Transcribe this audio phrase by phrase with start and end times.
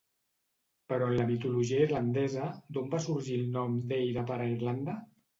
[0.91, 4.97] Però en la mitologia irlandesa, d'on va sorgir el nom d'Éire per a Irlanda?